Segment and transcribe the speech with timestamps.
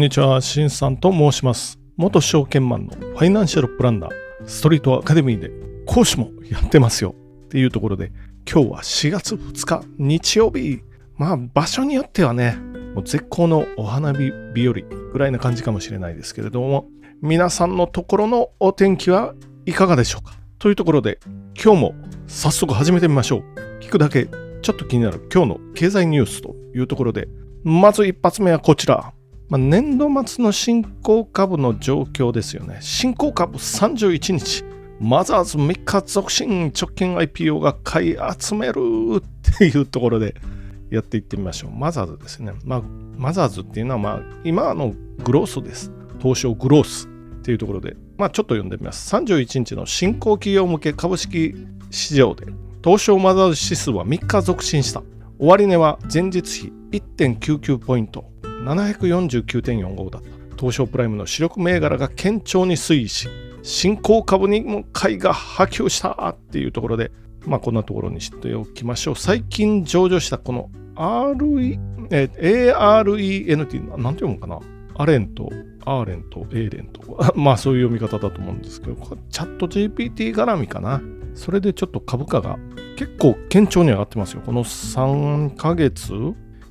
[0.00, 1.78] んにちは、しんさんと申します。
[1.98, 4.10] 元証券マンのファイナンシャルプランナー、
[4.46, 5.50] ストリートアカデミーで
[5.84, 7.14] 講師もやってますよ
[7.44, 8.10] っていうところで、
[8.50, 10.80] 今日は4月2日日曜日。
[11.18, 12.56] まあ場所によってはね、
[12.94, 14.74] もう絶好のお花見日和
[15.12, 16.88] ぐらいな感じかもしれないですけれども、
[17.20, 19.34] 皆さんのところのお天気は
[19.66, 20.32] いかがでしょうか？
[20.58, 21.18] というところで、
[21.62, 21.94] 今日も
[22.26, 23.44] 早速始めてみましょう。
[23.80, 24.30] 聞くだけ
[24.62, 27.28] ちょっと気になる今日の経済ニュースというところで、
[27.64, 29.12] まず一発目はこちら。
[29.50, 32.78] まあ、年度末の新興株の状況ですよね。
[32.80, 34.64] 新興株31日、
[35.00, 38.80] マザーズ3日続伸直近 IPO が買い集める
[39.18, 40.36] っていうところで
[40.88, 41.72] やっていってみましょう。
[41.72, 42.52] マザーズですね。
[42.64, 42.82] まあ、
[43.16, 45.90] マザーズっていうのは、まあ、今のグロースです。
[46.20, 49.12] 東証グロースっていうところで、まあ、ちょっと読んでみます。
[49.16, 51.56] 31日の新興企業向け株式
[51.90, 52.46] 市場で、
[52.84, 55.02] 東証マザーズ指数は3日続伸した。
[55.40, 58.29] 終値は前日比1.99ポイント。
[58.64, 60.28] 749.45だった。
[60.56, 63.28] 東証プライムの主力銘柄が堅調に推移し、
[63.62, 67.10] 新興株にも買いが波及したっていうところで、
[67.46, 69.16] まあこんなところにしておきましょう。
[69.16, 71.78] 最近上場したこの RE、
[72.10, 74.60] え AREN っていうのは何て読むかな？
[74.96, 75.48] アレント、
[75.86, 77.00] アーレント、エーレント。
[77.34, 78.96] まあそういう読み方だと思うんですけど、
[79.30, 81.00] チャット GPT 絡みかな。
[81.34, 82.58] それでちょっと株価が
[82.96, 84.42] 結構堅調に上がってますよ。
[84.44, 86.12] この3ヶ月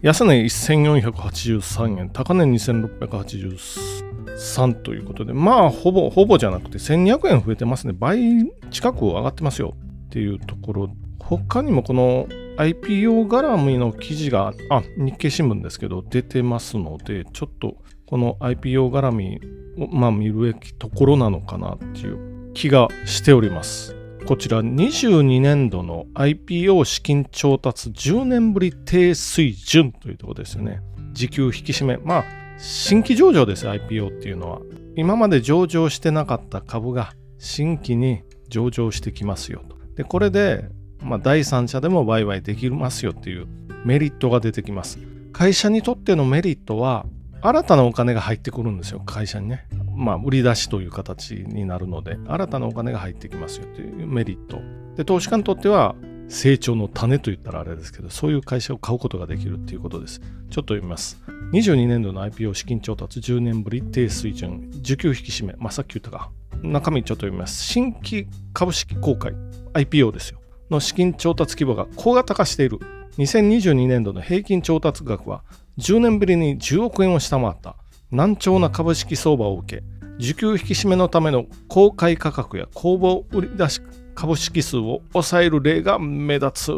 [0.02, 7.94] 安値1483円、高値2683ということで、まあ、ほぼ、ほぼじゃなくて1200円増えてますね。
[7.98, 9.76] 倍近く上がってますよ
[10.08, 10.90] っていうところ。
[11.20, 12.28] 他にもこの
[12.58, 19.42] IPO 絡みの記事が、あ、日経新聞ですけど、出てますので、ちょっとこの IPO 絡み
[19.78, 23.99] を、まあ、見るべきところなのかなっていう気がしております。
[24.26, 30.82] こちら22年度の IPO 資金調達10年ぶり低水準というところですよね。
[31.14, 31.98] 時給引き締め。
[31.98, 32.26] まあ、
[32.58, 34.60] 新規上場です、IPO っていうのは。
[34.96, 39.78] 今まで上場してなかった株が新規に上場してきますよと。
[39.96, 40.66] で、これで、
[41.02, 43.48] まあ、第三者でも売買できますよっていう
[43.86, 45.00] メリットが出てきます。
[45.32, 47.06] 会社にとってのメリットは、
[47.42, 49.66] 新たなお金が入ってくるんですよ、会社にね。
[50.00, 54.62] まあ、売り出しという形になるので、新たなお金が入ってきますよというメリット。
[54.96, 55.96] で、投資家にとっては、
[56.30, 60.22] 成長の種と言ったらあれですけど、そういう会社を買うことができるっていうことです。
[60.22, 61.20] ちょっと読みます。
[61.52, 66.32] 22年度の IPO 資金調達10年ぶり低水準、需給引き締め、まあ、さっき言ったか。
[66.64, 67.64] 中身ちょっと読みます。
[67.64, 69.34] 新規株式公開、
[69.74, 70.40] IPO ですよ。
[70.70, 72.80] の資金調達規模が小型化している。
[73.18, 75.44] 2022年度の平均調達額は
[75.78, 77.76] 10年ぶりに10億円を下回った。
[78.12, 79.84] 難聴な株式相場を受け、
[80.18, 83.82] 需給引き締めのための公開価格や公募売り出し
[84.16, 86.72] 株式数を抑える例が目立つ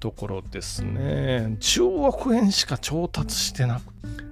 [0.00, 1.56] ところですね。
[1.60, 3.82] 10億円しか調達してなく、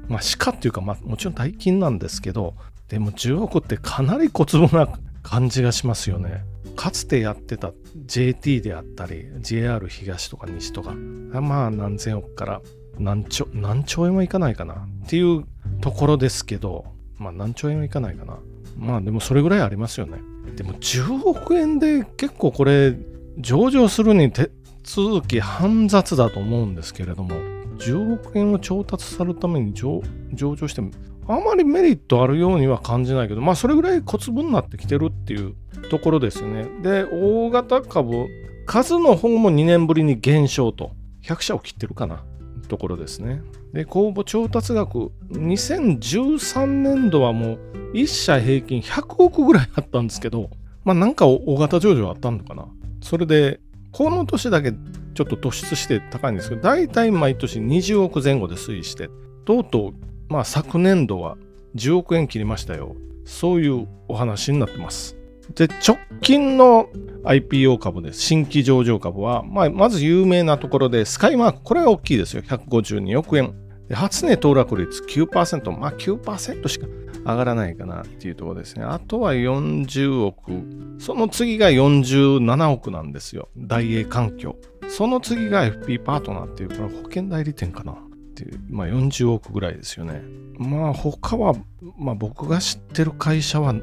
[0.08, 2.54] まあ、しかっていうか、まあ、もちろん大金なんですけど、
[2.88, 4.88] でも10億ってかなり小粒な
[5.22, 6.44] 感じがしますよね。
[6.76, 7.72] かつてやってた
[8.04, 12.60] JT であったり、JR 東とか西とか、まあ何千億から
[12.98, 15.44] 何兆何兆円はいかないかなっていう
[15.80, 16.84] ところですけど、
[17.19, 18.38] まあ何兆円はいかないかな。
[18.76, 20.19] まあでもそれぐらいありますよね。
[20.56, 22.97] でも10億円で結構これ
[23.38, 24.50] 上場するに手
[24.82, 27.34] 続き煩雑だと思うんですけれども、
[27.78, 30.91] 10億円を調達さるために上上場しても
[31.28, 35.54] あまりメリットあるようには感じないけど、まあそれぐらい小粒になってきてるっていう
[35.88, 36.66] ところですよね。
[36.82, 38.26] で、大型株、
[38.66, 40.92] 数の方も2年ぶりに減少と、
[41.22, 42.24] 100社を切ってるかな。
[42.72, 43.43] ところですね。
[43.75, 50.49] で、公募調達額、2013年度はもう1社平均100億ぐらいあったんですけど、
[50.83, 52.66] まあなんか大型上場あったのかな。
[53.03, 53.60] それで、
[53.91, 59.10] この年だけちょっと突出して高いんですけど、大体毎年20億前後で推移して、
[59.44, 59.93] とうとう、
[60.33, 61.37] まあ昨年度は
[61.75, 62.97] 10億円切りましたよ。
[63.27, 65.19] そういうお話になってます。
[65.54, 66.89] で、直近の
[67.24, 68.21] IPO 株です。
[68.21, 72.42] 新規上場株は、まあ、まず有名なところで、スカイマーク、これが大きいですよ。
[72.42, 73.54] 152億円。
[73.89, 75.77] で初値騰落率9%。
[75.77, 76.86] まあ9%しか
[77.24, 78.84] 上がらないかなっていうところですね。
[78.84, 80.53] あとは40億。
[80.98, 83.48] その次が47億なんですよ。
[83.56, 84.56] 大英環境。
[84.88, 87.97] その次が FP パートナーっていう、これ保険代理店かなっ
[88.34, 90.22] ていう、まあ40億ぐらいですよね。
[90.56, 91.54] まあ他は、
[91.98, 93.74] まあ僕が知ってる会社は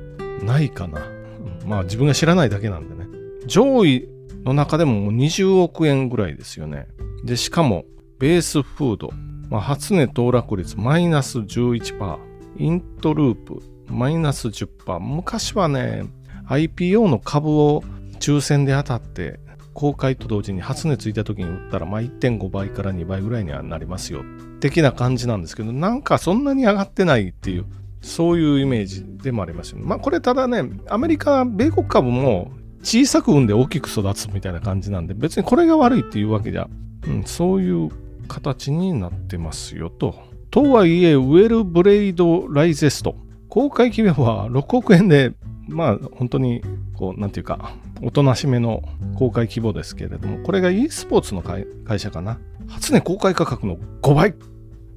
[0.44, 1.19] ないかな。
[1.65, 3.07] まあ自分が知らないだけなんでね。
[3.45, 4.09] 上位
[4.45, 6.88] の中でももう20億円ぐらいですよね。
[7.24, 7.86] で、しかも、
[8.19, 9.12] ベースフード、
[9.50, 12.18] まあ、初値騰落率マイナス11%、
[12.57, 15.00] イントループマイナス10%。
[15.00, 16.06] 昔はね、
[16.47, 17.83] IPO の株を
[18.19, 19.39] 抽選で当たって
[19.74, 24.24] 公開と同時に発熱いた時に打ったら、まあ、1.5倍から2倍ぐらいにはなりますよ
[24.59, 27.65] 的な感じなんですけどなんかそんなに上がってないっていう
[28.01, 29.86] そういうイメージでもありますよね。
[29.86, 32.51] まあこれただねアメリカ米国株も
[32.81, 36.69] 小さく産んで大きく育つみたいな感じなんで別にこれが悪いっていうわけじゃ、
[37.07, 37.90] うん、そういう
[38.28, 40.16] 形になってますよと。
[40.51, 43.16] とはいえウェルブレイドライゼスト
[43.50, 45.34] 公開企業は6億円で
[45.68, 46.62] まあ本当に
[46.96, 48.81] こうなんていうかおとなしめの
[49.18, 54.34] 公開規模ですけれどもこれが e スポーツの会社かな初値公開価格の5倍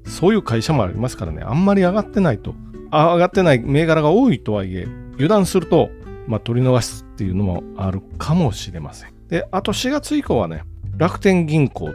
[0.06, 2.54] そういう会社もありますからねあんまり上がってないと
[2.92, 5.90] 上がってない銘柄が多いとはいえ油断すると、
[6.26, 10.64] まあ、取り逃すっていうのもあるかもしれませんであと4月以降はね
[10.96, 11.90] 楽天銀行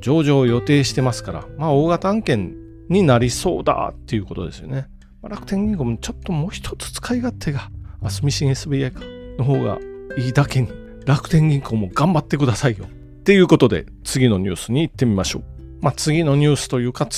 [0.00, 2.56] 上場を予定してますからまあ大型案件
[2.88, 4.88] になりそうだっていうことですよね
[5.28, 7.70] 楽天銀行もちょっともう一つ使い勝手が、
[8.02, 9.00] あ、住信 SBI か、
[9.38, 9.78] の方が
[10.16, 10.68] いいだけに、
[11.04, 12.86] 楽天銀行も頑張ってくださいよ。
[12.86, 15.42] っていうことで、次のニュースに行ってみましょう。
[15.82, 17.08] まあ、次のニュースというか、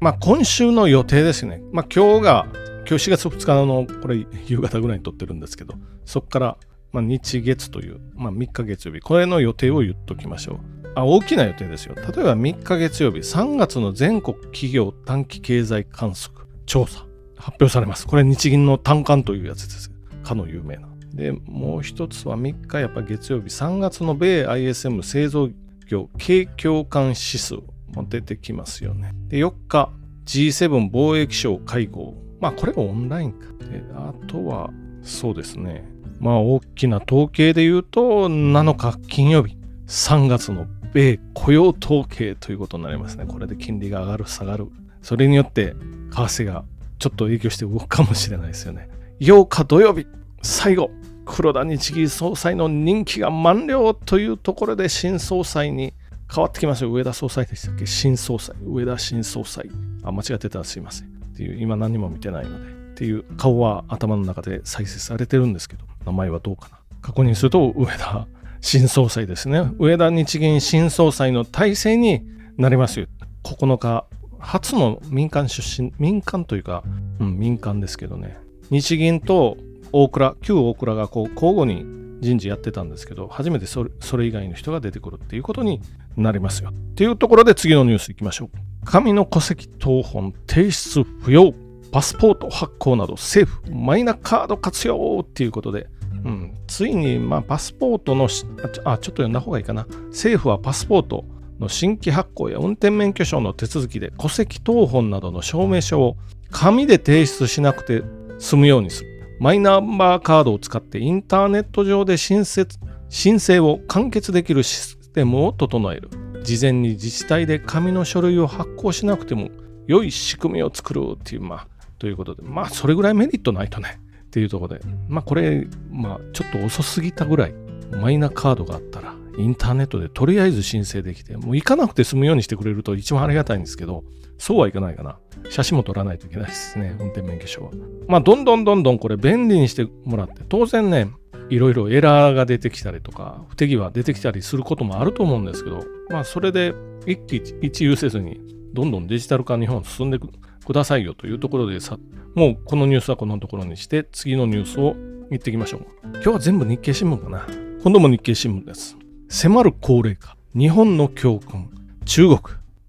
[0.00, 1.62] まあ、今週の予定ですね。
[1.72, 2.46] まあ、今日が、
[2.90, 6.56] 今日4月2日の、これ、夕方ぐらいに撮ってるんですけど、そこから、
[6.90, 10.58] まあ、日月という、まあ、3日月曜日、これの予定を言っときましょう。
[10.96, 11.94] あ、大きな予定ですよ。
[11.94, 17.06] 例えば3日月曜日、3月の全国企業短期経済観測調査。
[17.36, 18.08] 発表されます。
[18.08, 19.92] これ日銀の単管というやつです。
[20.24, 20.88] かの有名な。
[21.14, 25.48] で、もう一つは3日、やっぱ月曜日、3月の米 ISM 製造
[25.86, 27.54] 業景況感指数
[27.94, 29.12] も出てきますよね。
[29.28, 29.90] で、4日、
[30.26, 32.29] G7 貿易省会合。
[32.40, 33.46] まあ、これがオンラインか。
[33.70, 34.70] で、あとは、
[35.02, 35.84] そうですね。
[36.18, 39.56] まあ、大きな統計で言うと、7日金曜日、
[39.86, 43.24] 3月の米雇用統計ということになりますね。
[43.26, 44.68] これで金利が上がる、下がる。
[45.02, 45.74] それによって、
[46.10, 46.64] 為替が
[46.98, 48.88] ちょっと影響して動くかもしれないですよね。
[49.20, 50.06] 8日土曜日、
[50.42, 50.90] 最後、
[51.24, 55.94] 黒田日銀総裁の任期が満了というところで新総裁に
[56.34, 56.90] 変わってきますよ。
[56.90, 57.86] 上田総裁でしたっけ？
[57.86, 58.56] 新総裁。
[58.64, 59.70] 上田新総裁。
[60.02, 61.19] あ、間違ってたらすいません。
[61.40, 62.70] っていう、今何も見てないので。
[62.70, 66.78] っていう顔は頭の中で再生されてるんですけど、名前はどうかな。
[67.00, 68.26] 確認すると、上田
[68.60, 69.70] 新総裁ですね。
[69.78, 72.22] 上田日銀新総裁の体制に
[72.58, 73.06] なりますよ。
[73.42, 74.04] 9日
[74.38, 76.84] 初の民間出身、民間というか、
[77.20, 78.36] うん、民間ですけどね、
[78.68, 79.56] 日銀と
[79.92, 81.86] 大蔵、旧大蔵がこう交互に
[82.20, 85.80] 人事やってたんですけど、初めてそれそれ以外の人が出てくるっていうことに
[86.18, 86.68] なりますよ。
[86.70, 88.69] っていうところで次のニュースいきましょう。
[88.84, 91.54] 紙の戸籍謄本提出不要。
[91.92, 95.88] パスポート発行など政府マイナカード活用っていうことで、
[96.24, 99.86] うん、ついに、まあ、パスポートのあ、ちょっと読んだ方がいいかな。
[100.10, 101.24] 政府はパスポート
[101.58, 106.16] の新規発行や運転免許証の手続きで戸籍謄本などの証明書を
[106.50, 108.02] 紙で提出しなくて
[108.38, 109.10] 済むようにする。
[109.40, 112.66] マイナンバーカードを使ってインターネット上で申請
[113.08, 116.10] 申請を完結できるシステムを整える。
[116.42, 119.50] 事前に自治体で紙の書類を発行しなくても
[119.86, 127.54] 良い仕組みを作るっていう、まあ、ということで、まあ、それぐらいメリットないとね、っていうところで、まあ、これ、まあ、ちょっと遅すぎたぐらい、
[127.90, 134.04] マイナカードがあったら、インターネットでとりあえず申請できて、もう行かなくて済むようにしてくれると一番ありがたいんですけど、
[134.38, 135.18] そうはいかないかな。
[135.50, 137.72] 写真も撮らないといけないですね、運転免許証は。
[138.06, 141.10] まあ、どんどんどんどんこれ便利にしてもらって、当然ね、
[141.50, 146.74] いろいろエラーが出てきたりとか、不手際出てきたりすることもあると思うんですけど、まあ、それで
[147.06, 148.40] 一喜一憂せずに、
[148.72, 151.98] どんどんデジタル化日本進んでくださいよというところでさ、
[152.34, 154.94] もうこのニュースはこのところにして、次のニュースを
[155.30, 155.86] 言っていきましょう。
[156.04, 157.46] 今日は全部日経新聞かな。
[157.82, 158.96] 今度も日経新聞です。
[159.28, 161.70] 迫る高齢化日本の教訓
[162.04, 162.40] 中国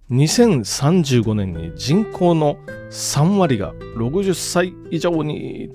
[0.10, 2.58] 2035年に人口の
[2.89, 5.70] 3割が60歳以上に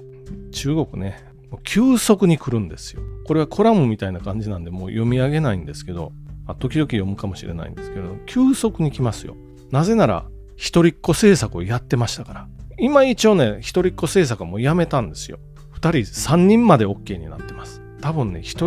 [0.50, 1.24] 中国ね
[1.64, 3.02] 急速に来るんですよ。
[3.24, 6.12] これはコラムみたいな感じなんでもう読み上げないんですけど
[6.46, 9.36] ま時々読むかもしれないんですけど急速に来ますよ。
[9.70, 12.48] なぜなら一人っ子政策をやってましたから。
[12.78, 15.38] 今一応ね一人っ子政策はもうやめたんですよ。
[15.74, 17.82] 2人3人まで OK になってます。
[18.00, 18.66] 多分ね1人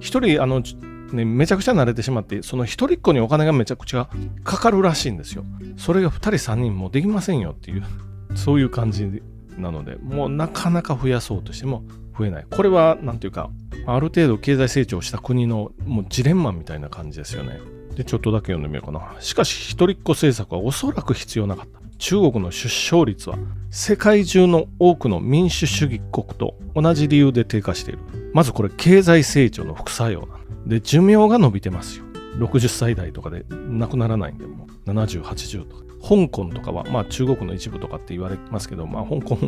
[0.00, 0.62] 1人あの
[1.12, 4.08] ね、めちゃくちゃ慣れてしまって、その一人っ子にお金がめちゃくちゃ
[4.44, 5.44] かかるらしいんですよ。
[5.76, 7.84] それが2人3人もできませんよっていう、
[8.34, 9.22] そういう感じ
[9.56, 11.82] なので、もうなかなか増やそうとしても
[12.18, 12.46] 増えない。
[12.50, 13.50] これは、なんていうか、
[13.86, 17.60] ある程度経済成長した国のもうジレンマみたいな感じですよね。
[17.94, 19.16] で、ちょっとだけ読んでみようかな。
[19.20, 21.78] しかし、一人っ子政策はおそらく必要なかった。
[21.98, 23.36] 中国の出生率は
[23.70, 28.00] 世界中の多くの民主主義国と同じ理由で低下している。
[28.32, 32.04] まずこれ経済成長の副作用なで、寿命が伸びてますよ。
[32.38, 35.82] 60歳代とかで亡くならないんで、もう70、80とか。
[36.00, 39.38] 香港とかは、まあ中国の一部とかって言われますけど、まあ香港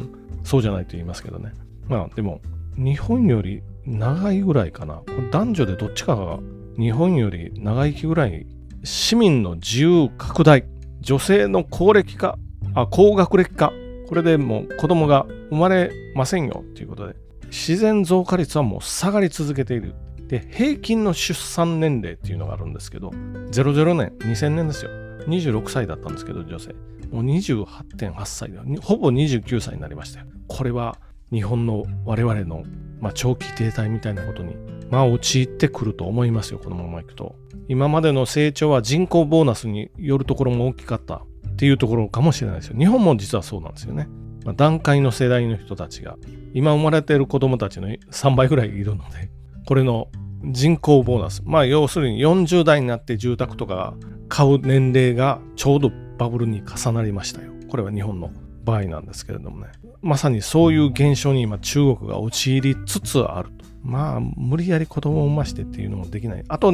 [0.42, 1.52] そうじゃないと言いますけどね。
[1.88, 2.40] まあでも、
[2.82, 5.02] 日本より長いぐらいかな。
[5.30, 6.38] 男女でどっちかが
[6.78, 8.46] 日本より長生きぐらい
[8.82, 10.64] 市民の自由拡大。
[11.00, 12.38] 女性の高齢化
[12.74, 13.70] あ高学歴化。
[14.08, 17.16] これでもう子供が生まれませんよということで。
[17.48, 19.94] 自然増加率はもう下がり続けている。
[20.28, 24.90] で平均の出産年齢っていうのがあるんですけど00年2000年ですよ。
[25.26, 26.72] 26歳だったんですけど女性。
[27.10, 30.26] もう28.8歳でほぼ29歳になりましたよ。
[30.48, 30.96] これは
[31.32, 32.64] 日本の我々の、
[33.00, 34.56] まあ、長期停滞みたいなことに
[34.90, 37.36] まあ陥ってくると思いますよこのままいくと。
[37.68, 42.76] 今までの成長は人口ボーナスによるところも大きかったっていうところかもしれないですよ。
[42.76, 44.08] 日本も実はそうなんですよね、
[44.44, 46.16] まあ、段階の世代の人たちが
[46.52, 49.30] 今生まれている子供たちの3倍ぐらいいるので
[49.66, 50.08] これの
[50.44, 51.42] 人口ボーナス。
[51.44, 53.94] まあ要するに40代になって住宅とか
[54.28, 57.52] 買う年齢がちょうどバブルに重なりましたよ。
[57.68, 58.30] これは日本の
[58.64, 59.68] 場合なんですけれどもね。
[60.02, 63.64] まさにそういう現象に今中国が陥りつつあると。
[63.82, 66.44] まあ無理やり子供を産ましてっていうのもできない。
[66.48, 66.72] あと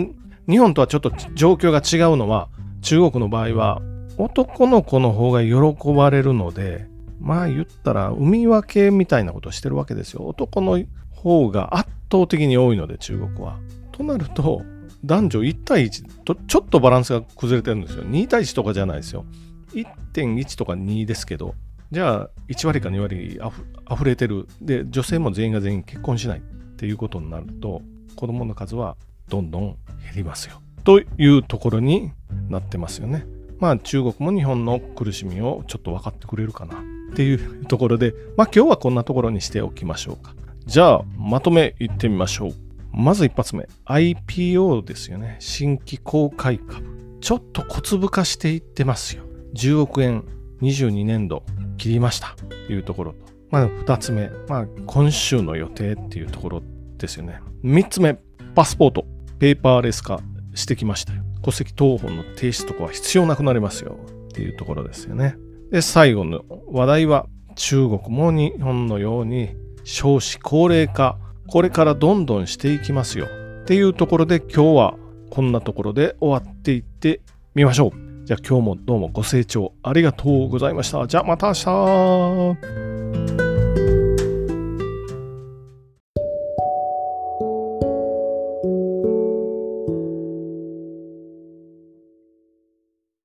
[0.48, 2.48] 日本とはちょっと状況が違うのは
[2.82, 3.82] 中国の場合は
[4.16, 6.86] 男の子の方が喜ばれるので
[7.20, 10.26] まあ言ったら産み分けみたいなことをしてるわけですよ。
[10.26, 13.58] 男の方が圧倒的に多いので中国は。
[13.92, 14.62] となると
[15.04, 18.04] 男女1対1とちょっとバランスが崩れてるんですよ。
[18.04, 19.24] 2対1とかじゃないですよ。
[19.72, 21.54] 1.1とか2ですけど
[21.90, 24.46] じゃあ1割か2割あふ溢れてる。
[24.60, 26.42] で女性も全員が全員結婚しないっ
[26.76, 27.82] ていうことになると
[28.16, 28.96] 子供の数は
[29.28, 29.76] どんどん減
[30.16, 30.60] りますよ。
[30.84, 32.12] というところに
[32.48, 33.26] なってますよね。
[33.58, 36.80] まあ中国も日本の苦しみをちょっと分かってくれるかなっ
[37.14, 40.34] ていうところでまあ今日はこんなところにしておきましょうか。
[40.66, 42.54] じゃあまとめいってみましょう。
[42.92, 43.68] まず一発目。
[43.84, 45.36] IPO ですよね。
[45.38, 47.18] 新規公開株。
[47.20, 49.24] ちょっと小粒化していってますよ。
[49.54, 50.24] 10億円。
[50.62, 51.42] 22年度。
[51.76, 53.18] 切りましたというところと、
[53.50, 56.62] まあ、2つ目、まあ、今週の予定っていうところ
[56.98, 57.40] ですよね。
[57.64, 58.18] 3つ目、
[58.54, 59.04] パスポート、
[59.38, 60.20] ペーパーレス化
[60.54, 61.22] してきましたよ。
[61.42, 65.36] 戸籍謄本の提出とかは必要なくなりますよっていうところですよね。
[65.70, 71.18] で、最後の話題は、中国も日本のように少子高齢化、
[71.48, 73.26] これからどんどんしていきますよ
[73.62, 74.94] っていうところで今日は
[75.30, 77.20] こんなところで終わっていって
[77.54, 78.05] みましょう。
[78.26, 81.06] じゃあ今日もどうもご清聴ありがとうございました。
[81.06, 83.45] じゃあまた明日